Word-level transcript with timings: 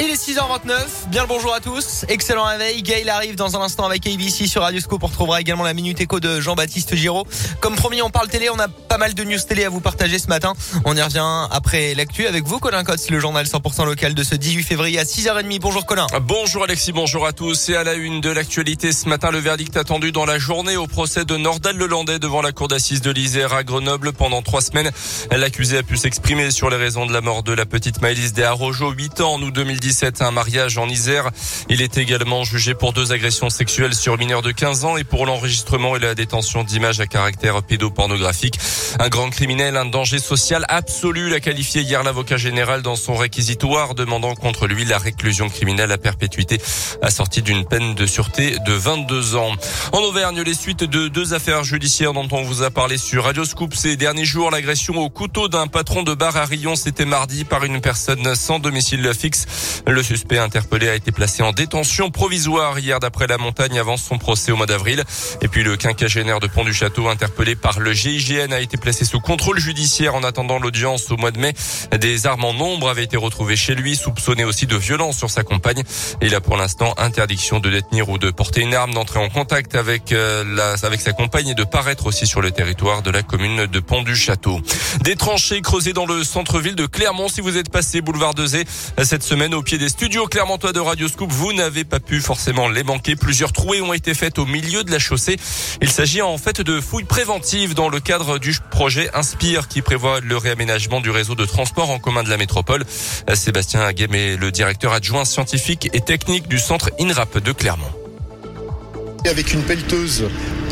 Il 0.00 0.10
est 0.10 0.14
6h29, 0.14 1.08
bien 1.08 1.22
le 1.22 1.28
bonjour 1.28 1.54
à 1.54 1.60
tous, 1.60 2.04
excellent 2.08 2.44
réveil, 2.44 2.82
Gail 2.82 3.08
arrive 3.08 3.36
dans 3.36 3.56
un 3.56 3.60
instant 3.60 3.84
avec 3.84 4.04
ABC 4.08 4.48
sur 4.48 4.62
Radio 4.62 4.80
Scoop, 4.80 5.04
on 5.04 5.36
également 5.36 5.62
la 5.62 5.72
Minute 5.72 6.00
Écho 6.00 6.18
de 6.18 6.40
Jean-Baptiste 6.40 6.96
Giraud. 6.96 7.24
Comme 7.60 7.76
promis, 7.76 8.02
on 8.02 8.10
parle 8.10 8.26
télé, 8.26 8.50
on 8.50 8.58
a 8.58 8.66
pas 8.66 8.98
mal 8.98 9.14
de 9.14 9.22
news 9.22 9.38
télé 9.38 9.64
à 9.64 9.68
vous 9.68 9.78
partager 9.80 10.18
ce 10.18 10.26
matin, 10.26 10.54
on 10.84 10.96
y 10.96 11.00
revient 11.02 11.46
après 11.52 11.94
l'actu 11.94 12.26
avec 12.26 12.44
vous 12.44 12.58
Colin 12.58 12.82
Cotes, 12.82 13.08
le 13.08 13.20
journal 13.20 13.46
100% 13.46 13.86
local 13.86 14.14
de 14.14 14.24
ce 14.24 14.34
18 14.34 14.64
février 14.64 14.98
à 14.98 15.04
6h30. 15.04 15.60
Bonjour 15.60 15.86
Colin. 15.86 16.08
Bonjour 16.22 16.64
Alexis, 16.64 16.90
bonjour 16.90 17.24
à 17.24 17.32
tous. 17.32 17.68
Et 17.68 17.76
à 17.76 17.84
la 17.84 17.94
une 17.94 18.20
de 18.20 18.30
l'actualité 18.30 18.90
ce 18.90 19.08
matin, 19.08 19.30
le 19.30 19.38
verdict 19.38 19.76
attendu 19.76 20.10
dans 20.10 20.24
la 20.24 20.40
journée 20.40 20.76
au 20.76 20.88
procès 20.88 21.24
de 21.24 21.36
Nordal 21.36 21.76
Lelandais 21.76 22.18
devant 22.18 22.42
la 22.42 22.50
cour 22.50 22.66
d'assises 22.66 23.00
de 23.00 23.12
l'Isère 23.12 23.54
à 23.54 23.62
Grenoble. 23.62 24.12
Pendant 24.12 24.42
trois 24.42 24.60
semaines. 24.60 24.90
L'accusé 25.30 25.78
a 25.78 25.82
pu 25.82 25.96
s'exprimer 25.96 26.50
sur 26.50 26.68
les 26.70 26.76
raisons 26.76 27.06
de 27.06 27.12
la 27.12 27.20
mort 27.20 27.42
de 27.42 27.52
la 27.52 27.66
petite 27.66 28.00
Maëlys 28.00 28.32
Desarrojo, 28.32 28.90
8 28.90 29.20
ans 29.20 29.34
en 29.34 29.42
août 29.42 29.52
2017, 29.84 30.22
un 30.22 30.30
mariage 30.30 30.78
en 30.78 30.88
Isère. 30.88 31.30
Il 31.68 31.82
est 31.82 31.98
également 31.98 32.42
jugé 32.42 32.72
pour 32.72 32.94
deux 32.94 33.12
agressions 33.12 33.50
sexuelles 33.50 33.94
sur 33.94 34.16
mineurs 34.16 34.40
de 34.40 34.50
15 34.50 34.86
ans 34.86 34.96
et 34.96 35.04
pour 35.04 35.26
l'enregistrement 35.26 35.94
et 35.94 35.98
la 35.98 36.14
détention 36.14 36.64
d'images 36.64 37.00
à 37.00 37.06
caractère 37.06 37.62
pédopornographique. 37.62 38.58
Un 38.98 39.10
grand 39.10 39.28
criminel, 39.28 39.76
un 39.76 39.84
danger 39.84 40.20
social 40.20 40.64
absolu, 40.68 41.28
l'a 41.28 41.40
qualifié 41.40 41.82
hier 41.82 42.02
l'avocat 42.02 42.38
général 42.38 42.80
dans 42.80 42.96
son 42.96 43.14
réquisitoire, 43.14 43.94
demandant 43.94 44.34
contre 44.34 44.66
lui 44.66 44.86
la 44.86 44.96
réclusion 44.96 45.50
criminelle 45.50 45.92
à 45.92 45.98
perpétuité 45.98 46.58
assortie 47.02 47.42
d'une 47.42 47.66
peine 47.66 47.94
de 47.94 48.06
sûreté 48.06 48.56
de 48.66 48.72
22 48.72 49.36
ans. 49.36 49.52
En 49.92 49.98
Auvergne, 49.98 50.40
les 50.40 50.54
suites 50.54 50.84
de 50.84 51.08
deux 51.08 51.34
affaires 51.34 51.62
judiciaires 51.62 52.14
dont 52.14 52.28
on 52.32 52.42
vous 52.42 52.62
a 52.62 52.70
parlé 52.70 52.96
sur 52.96 53.24
Radio 53.24 53.44
Scoop 53.44 53.74
ces 53.74 53.96
derniers 53.96 54.24
jours, 54.24 54.50
l'agression 54.50 54.96
au 54.96 55.10
couteau 55.10 55.48
d'un 55.48 55.66
patron 55.66 56.02
de 56.04 56.14
bar 56.14 56.38
à 56.38 56.46
Rion, 56.46 56.74
c'était 56.74 57.04
mardi 57.04 57.44
par 57.44 57.64
une 57.64 57.82
personne 57.82 58.34
sans 58.34 58.58
domicile 58.58 59.12
fixe. 59.12 59.44
Le 59.86 60.02
suspect 60.02 60.38
interpellé 60.38 60.88
a 60.88 60.94
été 60.94 61.12
placé 61.12 61.42
en 61.42 61.52
détention 61.52 62.10
provisoire 62.10 62.78
hier 62.78 63.00
d'après 63.00 63.26
la 63.26 63.38
montagne 63.38 63.78
avant 63.78 63.96
son 63.96 64.18
procès 64.18 64.52
au 64.52 64.56
mois 64.56 64.66
d'avril. 64.66 65.04
Et 65.42 65.48
puis 65.48 65.62
le 65.62 65.76
quinquagénaire 65.76 66.40
de 66.40 66.46
Pont 66.46 66.64
du 66.64 66.72
Château 66.72 67.08
interpellé 67.08 67.56
par 67.56 67.80
le 67.80 67.92
GIGN 67.92 68.52
a 68.52 68.60
été 68.60 68.76
placé 68.76 69.04
sous 69.04 69.20
contrôle 69.20 69.58
judiciaire 69.58 70.14
en 70.14 70.22
attendant 70.22 70.58
l'audience 70.58 71.10
au 71.10 71.16
mois 71.16 71.30
de 71.30 71.38
mai. 71.38 71.54
Des 71.98 72.26
armes 72.26 72.44
en 72.44 72.54
nombre 72.54 72.88
avaient 72.88 73.04
été 73.04 73.16
retrouvées 73.16 73.56
chez 73.56 73.74
lui, 73.74 73.96
soupçonné 73.96 74.44
aussi 74.44 74.66
de 74.66 74.76
violence 74.76 75.18
sur 75.18 75.30
sa 75.30 75.42
compagne. 75.42 75.82
Il 76.22 76.34
a 76.34 76.40
pour 76.40 76.56
l'instant 76.56 76.94
interdiction 76.98 77.60
de 77.60 77.70
détenir 77.70 78.08
ou 78.08 78.18
de 78.18 78.30
porter 78.30 78.62
une 78.62 78.74
arme, 78.74 78.94
d'entrer 78.94 79.18
en 79.18 79.28
contact 79.28 79.74
avec 79.74 80.12
euh, 80.12 80.44
la, 80.54 80.74
avec 80.86 81.00
sa 81.00 81.12
compagne 81.12 81.48
et 81.48 81.54
de 81.54 81.64
paraître 81.64 82.06
aussi 82.06 82.26
sur 82.26 82.40
le 82.40 82.50
territoire 82.50 83.02
de 83.02 83.10
la 83.10 83.22
commune 83.22 83.66
de 83.66 83.80
Pont 83.80 84.02
du 84.02 84.16
Château. 84.16 84.60
Des 85.02 85.16
tranchées 85.16 85.60
creusées 85.60 85.92
dans 85.92 86.06
le 86.06 86.24
centre-ville 86.24 86.74
de 86.74 86.86
Clermont. 86.86 87.28
Si 87.28 87.40
vous 87.40 87.56
êtes 87.56 87.70
passé 87.70 88.00
boulevard 88.00 88.34
de 88.34 88.46
Zé 88.46 88.64
cette 89.02 89.22
semaine 89.22 89.54
au 89.54 89.62
pied 89.64 89.78
des 89.78 89.88
studios 89.88 90.26
clermontois 90.26 90.72
de 90.72 90.78
Radio 90.78 91.08
Scoop, 91.08 91.32
vous 91.32 91.54
n'avez 91.54 91.84
pas 91.84 91.98
pu 91.98 92.20
forcément 92.20 92.68
les 92.68 92.84
manquer. 92.84 93.16
Plusieurs 93.16 93.52
trouées 93.52 93.80
ont 93.80 93.94
été 93.94 94.12
faites 94.12 94.38
au 94.38 94.44
milieu 94.44 94.84
de 94.84 94.90
la 94.90 94.98
chaussée. 94.98 95.36
Il 95.80 95.90
s'agit 95.90 96.20
en 96.20 96.36
fait 96.36 96.60
de 96.60 96.80
fouilles 96.80 97.04
préventives 97.04 97.74
dans 97.74 97.88
le 97.88 97.98
cadre 97.98 98.38
du 98.38 98.54
projet 98.70 99.10
Inspire 99.14 99.66
qui 99.66 99.80
prévoit 99.80 100.20
le 100.20 100.36
réaménagement 100.36 101.00
du 101.00 101.10
réseau 101.10 101.34
de 101.34 101.46
transport 101.46 101.90
en 101.90 101.98
commun 101.98 102.22
de 102.22 102.30
la 102.30 102.36
métropole. 102.36 102.84
Sébastien 103.32 103.80
Aguem 103.80 104.14
est 104.14 104.36
le 104.36 104.52
directeur 104.52 104.92
adjoint 104.92 105.24
scientifique 105.24 105.88
et 105.94 106.00
technique 106.00 106.46
du 106.46 106.58
centre 106.58 106.90
INRAP 107.00 107.38
de 107.38 107.52
Clermont 107.52 108.03
avec 109.28 109.54
une 109.54 109.62
pelleteuse 109.62 110.24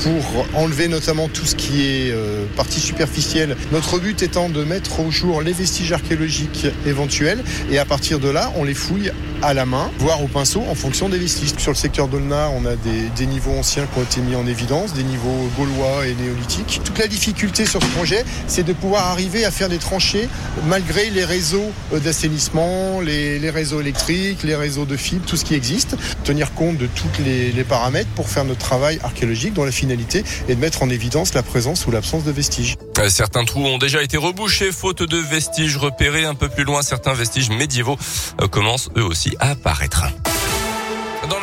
pour 0.02 0.46
enlever 0.54 0.88
notamment 0.88 1.28
tout 1.28 1.46
ce 1.46 1.54
qui 1.54 1.82
est 1.82 2.10
euh, 2.10 2.44
partie 2.56 2.80
superficielle. 2.80 3.56
Notre 3.72 3.98
but 3.98 4.22
étant 4.22 4.48
de 4.48 4.64
mettre 4.64 5.00
au 5.00 5.10
jour 5.10 5.42
les 5.42 5.52
vestiges 5.52 5.92
archéologiques 5.92 6.66
éventuels 6.86 7.42
et 7.70 7.78
à 7.78 7.84
partir 7.84 8.18
de 8.18 8.28
là, 8.28 8.52
on 8.56 8.64
les 8.64 8.74
fouille 8.74 9.10
à 9.42 9.54
la 9.54 9.64
main, 9.64 9.90
voire 9.98 10.22
au 10.22 10.28
pinceau 10.28 10.62
en 10.68 10.74
fonction 10.74 11.08
des 11.08 11.18
vestiges. 11.18 11.52
Sur 11.58 11.72
le 11.72 11.76
secteur 11.76 12.08
d'Olna, 12.08 12.50
on 12.56 12.66
a 12.66 12.76
des, 12.76 13.26
niveaux 13.26 13.52
anciens 13.52 13.86
qui 13.86 13.98
ont 13.98 14.02
été 14.02 14.20
mis 14.20 14.34
en 14.34 14.46
évidence, 14.46 14.92
des 14.92 15.02
niveaux 15.02 15.48
gaulois 15.56 16.06
et 16.06 16.14
néolithiques. 16.14 16.80
Toute 16.84 16.98
la 16.98 17.06
difficulté 17.06 17.64
sur 17.64 17.82
ce 17.82 17.88
projet, 17.88 18.24
c'est 18.46 18.64
de 18.64 18.72
pouvoir 18.72 19.06
arriver 19.06 19.44
à 19.44 19.50
faire 19.50 19.68
des 19.68 19.78
tranchées 19.78 20.28
malgré 20.66 21.10
les 21.10 21.24
réseaux 21.24 21.70
d'assainissement, 21.92 23.00
les, 23.00 23.50
réseaux 23.50 23.80
électriques, 23.80 24.42
les 24.42 24.56
réseaux 24.56 24.84
de 24.84 24.96
fibres, 24.96 25.24
tout 25.26 25.36
ce 25.36 25.44
qui 25.44 25.54
existe. 25.54 25.96
Tenir 26.24 26.52
compte 26.54 26.76
de 26.76 26.86
tous 26.86 27.08
les 27.24 27.64
paramètres 27.64 28.10
pour 28.10 28.28
faire 28.28 28.41
notre 28.44 28.60
travail 28.60 28.98
archéologique 29.02 29.54
dont 29.54 29.64
la 29.64 29.72
finalité 29.72 30.24
est 30.48 30.54
de 30.54 30.60
mettre 30.60 30.82
en 30.82 30.90
évidence 30.90 31.34
la 31.34 31.42
présence 31.42 31.86
ou 31.86 31.90
l'absence 31.90 32.24
de 32.24 32.32
vestiges. 32.32 32.76
Certains 33.08 33.44
trous 33.44 33.64
ont 33.66 33.78
déjà 33.78 34.02
été 34.02 34.16
rebouchés 34.16 34.72
faute 34.72 35.02
de 35.02 35.16
vestiges 35.16 35.76
repérés 35.76 36.24
un 36.24 36.34
peu 36.34 36.48
plus 36.48 36.64
loin. 36.64 36.82
Certains 36.82 37.14
vestiges 37.14 37.50
médiévaux 37.50 37.98
commencent 38.50 38.90
eux 38.96 39.04
aussi 39.04 39.34
à 39.40 39.50
apparaître. 39.50 40.04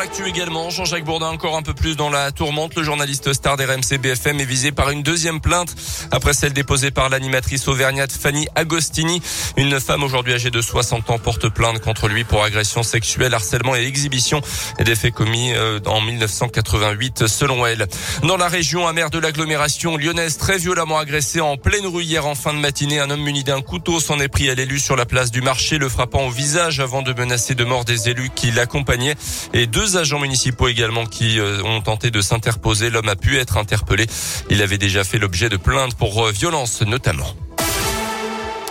L'actu 0.09 0.27
également, 0.27 0.71
Jean-Jacques 0.71 1.03
Bourdin 1.03 1.27
encore 1.27 1.55
un 1.55 1.61
peu 1.61 1.75
plus 1.75 1.95
dans 1.95 2.09
la 2.09 2.31
tourmente. 2.31 2.73
Le 2.73 2.81
journaliste 2.81 3.31
star 3.31 3.57
d'RMC 3.57 3.99
BFM 4.01 4.39
est 4.39 4.45
visé 4.45 4.71
par 4.71 4.89
une 4.89 5.03
deuxième 5.03 5.39
plainte 5.39 5.75
après 6.09 6.33
celle 6.33 6.51
déposée 6.51 6.89
par 6.89 7.09
l'animatrice 7.09 7.67
auvergnate 7.67 8.11
Fanny 8.11 8.47
Agostini. 8.55 9.21
Une 9.55 9.79
femme 9.79 10.01
aujourd'hui 10.01 10.33
âgée 10.33 10.49
de 10.49 10.61
60 10.61 11.11
ans 11.11 11.19
porte 11.19 11.49
plainte 11.49 11.79
contre 11.81 12.07
lui 12.07 12.23
pour 12.23 12.43
agression 12.43 12.81
sexuelle, 12.81 13.35
harcèlement 13.35 13.75
et 13.75 13.85
exhibition 13.85 14.41
des 14.83 14.95
faits 14.95 15.13
commis 15.13 15.53
euh, 15.53 15.79
en 15.85 16.01
1988 16.01 17.27
selon 17.27 17.67
elle. 17.67 17.85
Dans 18.23 18.37
la 18.37 18.47
région, 18.47 18.91
maire 18.93 19.11
de 19.11 19.19
l'agglomération 19.19 19.95
lyonnaise 19.95 20.37
très 20.37 20.57
violemment 20.57 20.97
agressé 20.97 21.39
en 21.39 21.55
pleine 21.55 21.85
rue 21.85 22.03
hier 22.03 22.25
en 22.25 22.33
fin 22.33 22.55
de 22.55 22.59
matinée. 22.59 22.99
Un 22.99 23.11
homme 23.11 23.21
muni 23.21 23.43
d'un 23.43 23.61
couteau 23.61 23.99
s'en 23.99 24.19
est 24.19 24.27
pris 24.27 24.49
à 24.49 24.55
l'élu 24.55 24.79
sur 24.79 24.95
la 24.95 25.05
place 25.05 25.29
du 25.29 25.41
marché, 25.41 25.77
le 25.77 25.87
frappant 25.87 26.25
au 26.25 26.31
visage 26.31 26.79
avant 26.79 27.03
de 27.03 27.13
menacer 27.13 27.53
de 27.53 27.63
mort 27.63 27.85
des 27.85 28.09
élus 28.09 28.31
qui 28.33 28.49
l'accompagnaient 28.49 29.15
et 29.53 29.67
deux 29.67 29.98
agents 29.99 30.19
municipaux 30.19 30.67
également 30.67 31.05
qui 31.05 31.39
euh, 31.39 31.61
ont 31.63 31.81
tenté 31.81 32.09
de 32.09 32.21
s'interposer. 32.21 32.89
L'homme 32.89 33.09
a 33.09 33.15
pu 33.15 33.37
être 33.37 33.57
interpellé. 33.57 34.07
Il 34.49 34.61
avait 34.61 34.77
déjà 34.77 35.03
fait 35.03 35.19
l'objet 35.19 35.49
de 35.49 35.57
plaintes 35.57 35.95
pour 35.95 36.25
euh, 36.25 36.31
violence 36.31 36.81
notamment. 36.81 37.35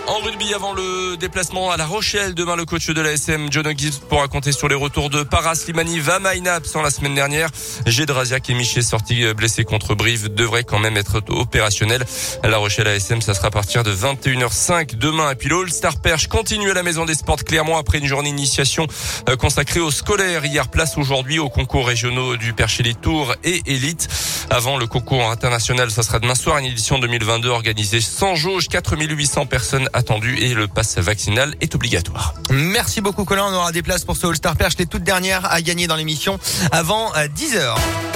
En 0.08 0.20
rugby, 0.20 0.54
avant 0.54 0.72
le 0.72 1.18
déplacement 1.18 1.70
à 1.70 1.76
La 1.76 1.84
Rochelle, 1.84 2.32
demain 2.32 2.56
le 2.56 2.64
coach 2.64 2.88
de 2.88 2.98
l'ASM, 2.98 3.48
John 3.50 3.66
Gibbs, 3.76 3.98
pourra 4.08 4.26
compter 4.26 4.52
sur 4.52 4.66
les 4.66 4.74
retours 4.74 5.10
de 5.10 5.22
Paras 5.22 5.56
Slimani, 5.56 6.00
Vamaina, 6.00 6.54
absent 6.54 6.80
la 6.80 6.90
semaine 6.90 7.14
dernière. 7.14 7.50
Gédrasiak 7.84 8.48
et 8.48 8.54
Miché, 8.54 8.80
sortis 8.80 9.24
euh, 9.24 9.34
blessés 9.34 9.64
contre 9.64 9.94
Brive, 9.94 10.32
devraient 10.32 10.64
quand 10.64 10.78
même 10.78 10.96
être 10.96 11.22
opérationnels. 11.28 12.06
La 12.42 12.56
Rochelle 12.56 12.88
ASM, 12.88 13.20
ça 13.20 13.34
sera 13.34 13.48
à 13.48 13.50
partir 13.50 13.82
de 13.82 13.94
21h05 13.94 14.96
demain. 14.96 15.30
Et 15.32 15.34
puis 15.34 15.50
l'All-Star 15.50 16.00
Perche 16.00 16.28
continue 16.28 16.70
à 16.70 16.74
la 16.74 16.82
Maison 16.82 17.04
des 17.04 17.14
Sports 17.14 17.44
Clermont 17.44 17.76
après 17.76 17.98
une 17.98 18.06
journée 18.06 18.30
d'initiation 18.30 18.86
euh, 19.28 19.36
consacrée 19.36 19.80
aux 19.80 19.90
scolaires. 19.90 20.46
Hier, 20.46 20.68
place 20.68 20.96
aujourd'hui 20.96 21.38
aux 21.38 21.50
concours 21.50 21.86
régionaux 21.86 22.38
du 22.38 22.54
Perche 22.54 22.80
Elite 22.80 23.02
Tour 23.02 23.34
et 23.44 23.60
Elite. 23.66 24.08
Avant 24.48 24.78
le 24.78 24.86
concours 24.86 25.30
international, 25.30 25.90
ça 25.90 26.02
sera 26.02 26.18
demain 26.18 26.34
soir, 26.34 26.56
une 26.56 26.64
édition 26.64 26.98
2022 26.98 27.50
organisée 27.50 28.00
sans 28.00 28.34
jauge, 28.34 28.68
4800 28.68 29.44
personnes 29.44 29.90
attendu 29.98 30.36
et 30.38 30.54
le 30.54 30.68
pass 30.68 30.98
vaccinal 30.98 31.54
est 31.60 31.74
obligatoire. 31.74 32.34
Merci 32.50 33.00
beaucoup 33.00 33.24
Colin, 33.24 33.46
on 33.46 33.54
aura 33.54 33.72
des 33.72 33.82
places 33.82 34.04
pour 34.04 34.16
ce 34.16 34.26
All-Star 34.26 34.56
Perche, 34.56 34.76
les 34.78 34.86
toutes 34.86 35.04
dernières 35.04 35.44
à 35.52 35.60
gagner 35.60 35.86
dans 35.86 35.96
l'émission 35.96 36.38
avant 36.72 37.12
10h. 37.12 38.07